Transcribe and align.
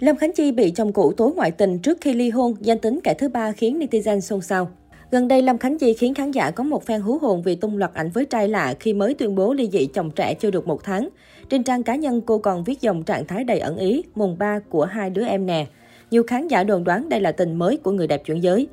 Lâm 0.00 0.16
Khánh 0.16 0.32
Chi 0.32 0.52
bị 0.52 0.70
chồng 0.70 0.92
cũ 0.92 1.12
tố 1.12 1.32
ngoại 1.36 1.50
tình 1.50 1.78
trước 1.78 1.98
khi 2.00 2.12
ly 2.12 2.30
hôn, 2.30 2.54
danh 2.60 2.78
tính 2.78 3.00
kẻ 3.04 3.14
thứ 3.14 3.28
ba 3.28 3.52
khiến 3.52 3.78
netizen 3.78 4.20
xôn 4.20 4.40
xao. 4.40 4.70
Gần 5.10 5.28
đây, 5.28 5.42
Lâm 5.42 5.58
Khánh 5.58 5.78
Chi 5.78 5.94
khiến 5.94 6.14
khán 6.14 6.30
giả 6.30 6.50
có 6.50 6.64
một 6.64 6.86
phen 6.86 7.00
hú 7.00 7.18
hồn 7.18 7.42
vì 7.42 7.54
tung 7.54 7.76
loạt 7.76 7.94
ảnh 7.94 8.10
với 8.10 8.24
trai 8.24 8.48
lạ 8.48 8.74
khi 8.80 8.92
mới 8.92 9.14
tuyên 9.14 9.34
bố 9.34 9.52
ly 9.52 9.68
dị 9.72 9.86
chồng 9.86 10.10
trẻ 10.10 10.34
chưa 10.34 10.50
được 10.50 10.66
một 10.66 10.84
tháng. 10.84 11.08
Trên 11.48 11.62
trang 11.62 11.82
cá 11.82 11.96
nhân, 11.96 12.20
cô 12.26 12.38
còn 12.38 12.64
viết 12.64 12.80
dòng 12.80 13.02
trạng 13.02 13.26
thái 13.26 13.44
đầy 13.44 13.58
ẩn 13.58 13.76
ý, 13.76 14.02
mùng 14.14 14.38
ba 14.38 14.60
của 14.68 14.84
hai 14.84 15.10
đứa 15.10 15.24
em 15.24 15.46
nè. 15.46 15.66
Nhiều 16.10 16.22
khán 16.22 16.48
giả 16.48 16.64
đồn 16.64 16.84
đoán 16.84 17.08
đây 17.08 17.20
là 17.20 17.32
tình 17.32 17.54
mới 17.54 17.76
của 17.76 17.90
người 17.90 18.06
đẹp 18.06 18.22
chuyển 18.24 18.42
giới. 18.42 18.68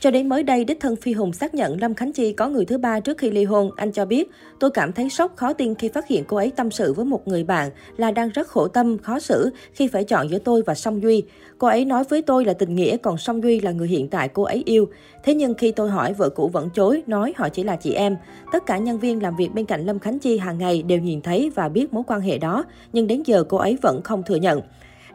Cho 0.00 0.10
đến 0.10 0.28
mới 0.28 0.42
đây, 0.42 0.64
đích 0.64 0.80
thân 0.80 0.96
Phi 0.96 1.12
Hùng 1.12 1.32
xác 1.32 1.54
nhận 1.54 1.80
Lâm 1.80 1.94
Khánh 1.94 2.12
Chi 2.12 2.32
có 2.32 2.48
người 2.48 2.64
thứ 2.64 2.78
ba 2.78 3.00
trước 3.00 3.18
khi 3.18 3.30
ly 3.30 3.44
hôn. 3.44 3.70
Anh 3.76 3.92
cho 3.92 4.04
biết, 4.04 4.30
tôi 4.60 4.70
cảm 4.70 4.92
thấy 4.92 5.10
sốc 5.10 5.36
khó 5.36 5.52
tin 5.52 5.74
khi 5.74 5.88
phát 5.88 6.06
hiện 6.08 6.24
cô 6.24 6.36
ấy 6.36 6.52
tâm 6.56 6.70
sự 6.70 6.92
với 6.92 7.04
một 7.04 7.28
người 7.28 7.44
bạn 7.44 7.70
là 7.96 8.10
đang 8.10 8.28
rất 8.28 8.48
khổ 8.48 8.68
tâm, 8.68 8.98
khó 8.98 9.18
xử 9.18 9.50
khi 9.72 9.88
phải 9.88 10.04
chọn 10.04 10.30
giữa 10.30 10.38
tôi 10.38 10.62
và 10.66 10.74
Song 10.74 11.02
Duy. 11.02 11.22
Cô 11.58 11.68
ấy 11.68 11.84
nói 11.84 12.04
với 12.04 12.22
tôi 12.22 12.44
là 12.44 12.52
tình 12.52 12.74
nghĩa, 12.74 12.96
còn 12.96 13.18
Song 13.18 13.42
Duy 13.42 13.60
là 13.60 13.72
người 13.72 13.88
hiện 13.88 14.08
tại 14.08 14.28
cô 14.28 14.42
ấy 14.42 14.62
yêu. 14.66 14.88
Thế 15.24 15.34
nhưng 15.34 15.54
khi 15.54 15.72
tôi 15.72 15.90
hỏi, 15.90 16.12
vợ 16.12 16.28
cũ 16.28 16.48
vẫn 16.48 16.68
chối, 16.74 17.02
nói 17.06 17.32
họ 17.36 17.48
chỉ 17.48 17.64
là 17.64 17.76
chị 17.76 17.92
em. 17.92 18.16
Tất 18.52 18.66
cả 18.66 18.78
nhân 18.78 18.98
viên 18.98 19.22
làm 19.22 19.36
việc 19.36 19.48
bên 19.54 19.66
cạnh 19.66 19.86
Lâm 19.86 19.98
Khánh 19.98 20.18
Chi 20.18 20.38
hàng 20.38 20.58
ngày 20.58 20.82
đều 20.82 20.98
nhìn 20.98 21.20
thấy 21.20 21.50
và 21.54 21.68
biết 21.68 21.92
mối 21.92 22.02
quan 22.06 22.20
hệ 22.20 22.38
đó, 22.38 22.64
nhưng 22.92 23.06
đến 23.06 23.22
giờ 23.26 23.44
cô 23.44 23.56
ấy 23.56 23.78
vẫn 23.82 24.02
không 24.02 24.22
thừa 24.22 24.36
nhận. 24.36 24.60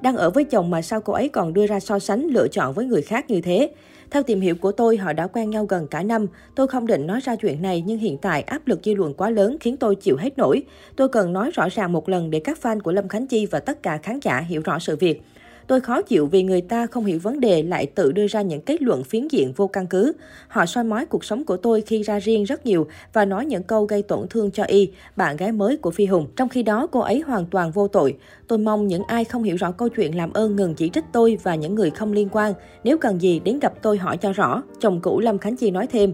Đang 0.02 0.18
ở 0.18 0.30
với 0.30 0.44
chồng 0.44 0.70
mà 0.70 0.82
sao 0.82 1.02
cô 1.02 1.14
ấy 1.14 1.30
còn 1.30 1.54
đưa 1.54 1.68
ra 1.68 1.80
so 1.80 2.00
sánh 2.00 2.24
lựa 2.24 2.48
chọn 2.48 2.74
với 2.74 2.86
người 2.86 3.02
khác 3.02 3.30
như 3.30 3.42
thế? 3.42 3.70
Theo 4.12 4.24
tìm 4.24 4.42
hiểu 4.42 4.56
của 4.56 4.72
tôi, 4.72 4.98
họ 4.98 5.14
đã 5.14 5.28
quen 5.28 5.50
nhau 5.50 5.66
gần 5.66 5.88
cả 5.88 6.04
năm. 6.04 6.28
Tôi 6.56 6.68
không 6.68 6.88
định 6.88 7.08
nói 7.08 7.20
ra 7.20 7.36
chuyện 7.36 7.62
này 7.62 7.84
nhưng 7.86 8.00
hiện 8.00 8.18
tại 8.18 8.42
áp 8.42 8.68
lực 8.68 8.80
dư 8.84 8.94
luận 8.94 9.14
quá 9.14 9.30
lớn 9.30 9.58
khiến 9.60 9.78
tôi 9.78 9.96
chịu 9.96 10.18
hết 10.18 10.38
nổi. 10.38 10.64
Tôi 10.96 11.10
cần 11.10 11.34
nói 11.34 11.52
rõ 11.52 11.68
ràng 11.70 11.94
một 11.94 12.10
lần 12.10 12.30
để 12.30 12.40
các 12.40 12.58
fan 12.62 12.80
của 12.80 12.92
Lâm 12.92 13.08
Khánh 13.08 13.28
Chi 13.28 13.46
và 13.46 13.60
tất 13.60 13.84
cả 13.84 13.98
khán 13.98 14.20
giả 14.22 14.40
hiểu 14.40 14.62
rõ 14.66 14.80
sự 14.80 14.96
việc. 14.96 15.22
Tôi 15.68 15.82
khó 15.82 16.02
chịu 16.02 16.26
vì 16.26 16.44
người 16.44 16.62
ta 16.62 16.88
không 16.88 17.06
hiểu 17.06 17.20
vấn 17.20 17.40
đề 17.40 17.64
lại 17.64 17.86
tự 17.86 18.12
đưa 18.12 18.28
ra 18.28 18.42
những 18.42 18.62
kết 18.62 18.82
luận 18.82 19.04
phiến 19.04 19.28
diện 19.28 19.54
vô 19.56 19.68
căn 19.68 19.88
cứ. 19.88 20.14
Họ 20.48 20.66
soi 20.66 20.84
mói 20.84 21.06
cuộc 21.06 21.26
sống 21.26 21.44
của 21.44 21.58
tôi 21.58 21.82
khi 21.82 22.04
ra 22.04 22.20
riêng 22.20 22.44
rất 22.44 22.66
nhiều 22.66 22.88
và 23.14 23.26
nói 23.26 23.46
những 23.46 23.64
câu 23.64 23.86
gây 23.86 24.02
tổn 24.02 24.28
thương 24.28 24.52
cho 24.52 24.64
Y, 24.64 24.92
bạn 25.16 25.38
gái 25.38 25.52
mới 25.52 25.78
của 25.78 25.92
Phi 25.92 26.06
Hùng. 26.06 26.28
Trong 26.36 26.50
khi 26.50 26.64
đó, 26.64 26.88
cô 26.92 27.00
ấy 27.00 27.24
hoàn 27.28 27.46
toàn 27.46 27.72
vô 27.72 27.88
tội. 27.88 28.18
Tôi 28.48 28.60
mong 28.60 28.88
những 28.88 29.04
ai 29.08 29.24
không 29.24 29.44
hiểu 29.44 29.56
rõ 29.56 29.72
câu 29.72 29.90
chuyện 29.90 30.18
làm 30.18 30.34
ơn 30.34 30.56
ngừng 30.56 30.76
chỉ 30.76 30.90
trích 30.90 31.06
tôi 31.12 31.38
và 31.44 31.56
những 31.56 31.76
người 31.76 31.90
không 31.90 32.14
liên 32.14 32.30
quan. 32.32 32.54
Nếu 32.84 32.98
cần 32.98 33.22
gì, 33.22 33.40
đến 33.40 33.60
gặp 33.60 33.74
tôi 33.82 33.98
hỏi 33.98 34.18
cho 34.18 34.32
rõ. 34.32 34.64
Chồng 34.80 35.00
cũ 35.02 35.20
Lâm 35.20 35.38
Khánh 35.38 35.56
Chi 35.56 35.72
nói 35.72 35.88
thêm. 35.88 36.14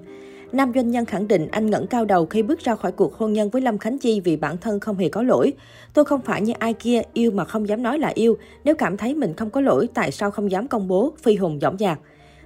Nam 0.52 0.71
doanh 0.75 0.91
nhân 0.91 1.05
khẳng 1.05 1.27
định 1.27 1.47
anh 1.52 1.69
ngẩng 1.69 1.88
cao 1.88 2.05
đầu 2.05 2.25
khi 2.25 2.44
bước 2.44 2.59
ra 2.59 2.75
khỏi 2.75 2.91
cuộc 2.91 3.16
hôn 3.16 3.33
nhân 3.33 3.49
với 3.49 3.61
Lâm 3.61 3.77
Khánh 3.77 3.97
Chi 3.97 4.19
vì 4.19 4.38
bản 4.38 4.58
thân 4.58 4.80
không 4.80 4.97
hề 4.97 5.09
có 5.09 5.23
lỗi. 5.23 5.53
Tôi 5.93 6.05
không 6.05 6.21
phải 6.21 6.41
như 6.41 6.53
ai 6.59 6.73
kia 6.73 7.02
yêu 7.13 7.31
mà 7.31 7.45
không 7.45 7.67
dám 7.67 7.83
nói 7.83 7.99
là 7.99 8.08
yêu. 8.08 8.38
Nếu 8.63 8.75
cảm 8.75 8.97
thấy 8.97 9.16
mình 9.16 9.33
không 9.33 9.49
có 9.49 9.61
lỗi, 9.61 9.88
tại 9.93 10.11
sao 10.11 10.31
không 10.31 10.52
dám 10.52 10.67
công 10.67 10.88
bố? 10.88 11.13
Phi 11.21 11.35
Hùng 11.35 11.59
dõng 11.61 11.77
dạc. 11.77 11.99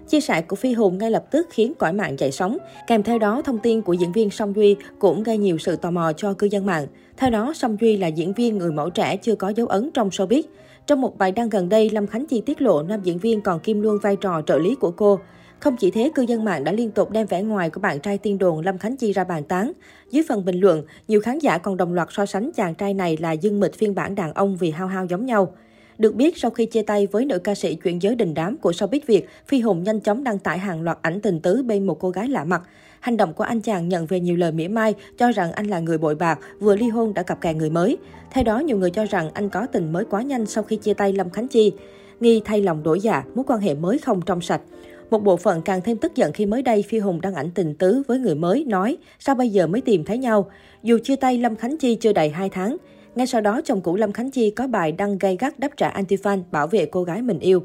Chia 0.09 0.19
sẻ 0.19 0.41
của 0.41 0.55
Phi 0.55 0.73
Hùng 0.73 0.97
ngay 0.97 1.11
lập 1.11 1.25
tức 1.31 1.47
khiến 1.49 1.73
cõi 1.79 1.93
mạng 1.93 2.19
dậy 2.19 2.31
sóng. 2.31 2.57
Kèm 2.87 3.03
theo 3.03 3.19
đó, 3.19 3.41
thông 3.41 3.59
tin 3.59 3.81
của 3.81 3.93
diễn 3.93 4.11
viên 4.11 4.29
Song 4.29 4.55
Duy 4.55 4.75
cũng 4.99 5.23
gây 5.23 5.37
nhiều 5.37 5.57
sự 5.57 5.75
tò 5.75 5.91
mò 5.91 6.11
cho 6.17 6.33
cư 6.33 6.47
dân 6.47 6.65
mạng. 6.65 6.87
Theo 7.17 7.29
đó, 7.29 7.53
Song 7.55 7.77
Duy 7.81 7.97
là 7.97 8.07
diễn 8.07 8.33
viên 8.33 8.57
người 8.57 8.71
mẫu 8.71 8.89
trẻ 8.89 9.17
chưa 9.17 9.35
có 9.35 9.49
dấu 9.49 9.67
ấn 9.67 9.89
trong 9.93 10.09
showbiz. 10.09 10.41
Trong 10.87 11.01
một 11.01 11.17
bài 11.17 11.31
đăng 11.31 11.49
gần 11.49 11.69
đây, 11.69 11.89
Lâm 11.89 12.07
Khánh 12.07 12.25
Chi 12.25 12.41
tiết 12.41 12.61
lộ 12.61 12.83
nam 12.83 12.99
diễn 13.03 13.17
viên 13.17 13.41
còn 13.41 13.59
kim 13.59 13.81
luôn 13.81 13.97
vai 14.01 14.15
trò 14.15 14.41
trợ 14.45 14.57
lý 14.57 14.75
của 14.75 14.91
cô. 14.91 15.19
Không 15.59 15.75
chỉ 15.77 15.91
thế, 15.91 16.11
cư 16.15 16.21
dân 16.21 16.43
mạng 16.43 16.63
đã 16.63 16.71
liên 16.71 16.91
tục 16.91 17.11
đem 17.11 17.27
vẻ 17.27 17.43
ngoài 17.43 17.69
của 17.69 17.81
bạn 17.81 17.99
trai 17.99 18.17
tiên 18.17 18.37
đồn 18.37 18.59
Lâm 18.59 18.77
Khánh 18.77 18.97
Chi 18.97 19.13
ra 19.13 19.23
bàn 19.23 19.43
tán. 19.43 19.71
Dưới 20.11 20.23
phần 20.29 20.45
bình 20.45 20.59
luận, 20.59 20.83
nhiều 21.07 21.21
khán 21.21 21.39
giả 21.39 21.57
còn 21.57 21.77
đồng 21.77 21.93
loạt 21.93 22.07
so 22.11 22.25
sánh 22.25 22.51
chàng 22.55 22.75
trai 22.75 22.93
này 22.93 23.17
là 23.17 23.31
dương 23.31 23.59
mịch 23.59 23.75
phiên 23.75 23.95
bản 23.95 24.15
đàn 24.15 24.33
ông 24.33 24.57
vì 24.57 24.71
hao 24.71 24.87
hao 24.87 25.05
giống 25.05 25.25
nhau. 25.25 25.53
Được 25.97 26.15
biết, 26.15 26.37
sau 26.37 26.51
khi 26.51 26.65
chia 26.65 26.81
tay 26.81 27.07
với 27.07 27.25
nữ 27.25 27.39
ca 27.39 27.55
sĩ 27.55 27.75
chuyển 27.75 28.01
giới 28.01 28.15
đình 28.15 28.33
đám 28.33 28.57
của 28.57 28.71
showbiz 28.71 28.99
Việt, 29.07 29.29
Phi 29.47 29.59
Hùng 29.59 29.83
nhanh 29.83 29.99
chóng 29.99 30.23
đăng 30.23 30.39
tải 30.39 30.59
hàng 30.59 30.81
loạt 30.81 30.97
ảnh 31.01 31.21
tình 31.21 31.39
tứ 31.39 31.63
bên 31.63 31.87
một 31.87 31.99
cô 31.99 32.09
gái 32.09 32.27
lạ 32.27 32.43
mặt. 32.43 32.61
Hành 32.99 33.17
động 33.17 33.33
của 33.33 33.43
anh 33.43 33.61
chàng 33.61 33.89
nhận 33.89 34.05
về 34.05 34.19
nhiều 34.19 34.35
lời 34.35 34.51
mỉa 34.51 34.67
mai, 34.67 34.93
cho 35.17 35.31
rằng 35.31 35.51
anh 35.51 35.67
là 35.67 35.79
người 35.79 35.97
bội 35.97 36.15
bạc, 36.15 36.39
vừa 36.59 36.75
ly 36.75 36.87
hôn 36.89 37.13
đã 37.13 37.23
cặp 37.23 37.41
kè 37.41 37.53
người 37.53 37.69
mới. 37.69 37.97
Theo 38.31 38.43
đó, 38.43 38.59
nhiều 38.59 38.77
người 38.77 38.91
cho 38.91 39.05
rằng 39.05 39.29
anh 39.33 39.49
có 39.49 39.65
tình 39.65 39.93
mới 39.93 40.05
quá 40.05 40.21
nhanh 40.21 40.45
sau 40.45 40.63
khi 40.63 40.75
chia 40.75 40.93
tay 40.93 41.13
Lâm 41.13 41.29
Khánh 41.29 41.47
Chi. 41.47 41.73
Nghi 42.19 42.41
thay 42.45 42.61
lòng 42.61 42.83
đổi 42.83 42.99
dạ, 42.99 43.23
mối 43.35 43.45
quan 43.47 43.59
hệ 43.59 43.73
mới 43.73 43.97
không 43.97 44.21
trong 44.25 44.41
sạch. 44.41 44.61
Một 45.09 45.23
bộ 45.23 45.37
phận 45.37 45.61
càng 45.61 45.81
thêm 45.81 45.97
tức 45.97 46.15
giận 46.15 46.33
khi 46.33 46.45
mới 46.45 46.61
đây 46.61 46.83
Phi 46.89 46.99
Hùng 46.99 47.21
đăng 47.21 47.33
ảnh 47.33 47.51
tình 47.51 47.75
tứ 47.75 48.01
với 48.07 48.19
người 48.19 48.35
mới, 48.35 48.65
nói 48.67 48.97
sao 49.19 49.35
bây 49.35 49.49
giờ 49.49 49.67
mới 49.67 49.81
tìm 49.81 50.03
thấy 50.03 50.17
nhau. 50.17 50.49
Dù 50.83 50.97
chia 51.03 51.15
tay 51.15 51.37
Lâm 51.37 51.55
Khánh 51.55 51.77
Chi 51.77 51.95
chưa 51.95 52.13
đầy 52.13 52.29
2 52.29 52.49
tháng. 52.49 52.77
Ngay 53.15 53.27
sau 53.27 53.41
đó, 53.41 53.61
chồng 53.65 53.81
cũ 53.81 53.95
Lâm 53.95 54.11
Khánh 54.11 54.31
Chi 54.31 54.49
có 54.49 54.67
bài 54.67 54.91
đăng 54.91 55.17
gay 55.17 55.37
gắt 55.39 55.59
đáp 55.59 55.69
trả 55.77 55.91
anti-fan 55.91 56.41
bảo 56.51 56.67
vệ 56.67 56.85
cô 56.85 57.03
gái 57.03 57.21
mình 57.21 57.39
yêu. 57.39 57.63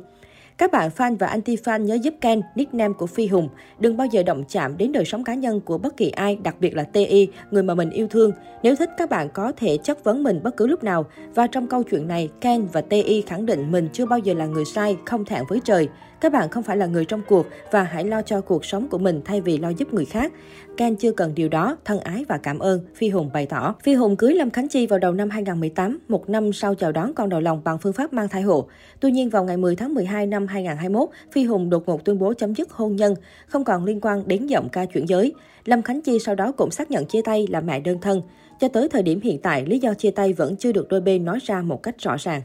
Các 0.58 0.72
bạn 0.72 0.90
fan 0.96 1.16
và 1.18 1.36
anti-fan 1.36 1.78
nhớ 1.78 1.98
giúp 2.02 2.14
Ken, 2.20 2.40
nickname 2.54 2.94
của 2.98 3.06
Phi 3.06 3.26
Hùng, 3.26 3.48
đừng 3.78 3.96
bao 3.96 4.06
giờ 4.06 4.22
động 4.22 4.44
chạm 4.48 4.76
đến 4.76 4.92
đời 4.92 5.04
sống 5.04 5.24
cá 5.24 5.34
nhân 5.34 5.60
của 5.60 5.78
bất 5.78 5.96
kỳ 5.96 6.10
ai, 6.10 6.38
đặc 6.42 6.56
biệt 6.60 6.76
là 6.76 6.82
TI, 6.82 7.28
người 7.50 7.62
mà 7.62 7.74
mình 7.74 7.90
yêu 7.90 8.08
thương. 8.08 8.32
Nếu 8.62 8.76
thích, 8.76 8.90
các 8.98 9.10
bạn 9.10 9.28
có 9.34 9.52
thể 9.56 9.76
chất 9.76 10.04
vấn 10.04 10.22
mình 10.22 10.40
bất 10.44 10.56
cứ 10.56 10.66
lúc 10.66 10.84
nào. 10.84 11.06
Và 11.34 11.46
trong 11.46 11.66
câu 11.66 11.82
chuyện 11.82 12.08
này, 12.08 12.28
Ken 12.40 12.66
và 12.72 12.80
TI 12.80 13.22
khẳng 13.26 13.46
định 13.46 13.72
mình 13.72 13.88
chưa 13.92 14.06
bao 14.06 14.18
giờ 14.18 14.34
là 14.34 14.46
người 14.46 14.64
sai, 14.64 14.96
không 15.04 15.24
thẹn 15.24 15.44
với 15.48 15.60
trời. 15.64 15.88
Các 16.20 16.32
bạn 16.32 16.48
không 16.48 16.62
phải 16.62 16.76
là 16.76 16.86
người 16.86 17.04
trong 17.04 17.22
cuộc 17.28 17.46
và 17.70 17.82
hãy 17.82 18.04
lo 18.04 18.22
cho 18.22 18.40
cuộc 18.40 18.64
sống 18.64 18.88
của 18.88 18.98
mình 18.98 19.20
thay 19.24 19.40
vì 19.40 19.58
lo 19.58 19.68
giúp 19.68 19.94
người 19.94 20.04
khác. 20.04 20.32
Ken 20.76 20.96
chưa 20.96 21.12
cần 21.12 21.34
điều 21.34 21.48
đó, 21.48 21.76
thân 21.84 22.00
ái 22.00 22.24
và 22.28 22.38
cảm 22.38 22.58
ơn, 22.58 22.80
Phi 22.94 23.08
Hùng 23.08 23.30
bày 23.32 23.46
tỏ. 23.46 23.74
Phi 23.82 23.94
Hùng 23.94 24.16
cưới 24.16 24.34
Lâm 24.34 24.50
Khánh 24.50 24.68
Chi 24.68 24.86
vào 24.86 24.98
đầu 24.98 25.12
năm 25.12 25.30
2018, 25.30 25.98
một 26.08 26.28
năm 26.28 26.52
sau 26.52 26.74
chào 26.74 26.92
đón 26.92 27.14
con 27.14 27.28
đầu 27.28 27.40
lòng 27.40 27.60
bằng 27.64 27.78
phương 27.78 27.92
pháp 27.92 28.12
mang 28.12 28.28
thai 28.28 28.42
hộ. 28.42 28.68
Tuy 29.00 29.10
nhiên, 29.10 29.30
vào 29.30 29.44
ngày 29.44 29.56
10 29.56 29.76
tháng 29.76 29.94
12 29.94 30.26
năm 30.26 30.46
2021, 30.46 31.08
Phi 31.32 31.44
Hùng 31.44 31.70
đột 31.70 31.82
ngột 31.86 32.04
tuyên 32.04 32.18
bố 32.18 32.34
chấm 32.34 32.54
dứt 32.54 32.70
hôn 32.70 32.96
nhân, 32.96 33.14
không 33.46 33.64
còn 33.64 33.84
liên 33.84 34.00
quan 34.00 34.28
đến 34.28 34.46
giọng 34.46 34.68
ca 34.68 34.84
chuyển 34.84 35.08
giới. 35.08 35.32
Lâm 35.64 35.82
Khánh 35.82 36.00
Chi 36.00 36.18
sau 36.18 36.34
đó 36.34 36.52
cũng 36.52 36.70
xác 36.70 36.90
nhận 36.90 37.06
chia 37.06 37.22
tay 37.22 37.46
là 37.50 37.60
mẹ 37.60 37.80
đơn 37.80 37.98
thân. 38.00 38.22
Cho 38.60 38.68
tới 38.68 38.88
thời 38.88 39.02
điểm 39.02 39.20
hiện 39.20 39.38
tại, 39.42 39.66
lý 39.66 39.78
do 39.78 39.94
chia 39.94 40.10
tay 40.10 40.32
vẫn 40.32 40.56
chưa 40.56 40.72
được 40.72 40.88
đôi 40.88 41.00
bên 41.00 41.24
nói 41.24 41.38
ra 41.42 41.62
một 41.62 41.82
cách 41.82 41.94
rõ 41.98 42.16
ràng. 42.18 42.42